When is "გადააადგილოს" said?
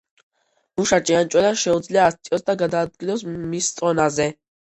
2.63-3.23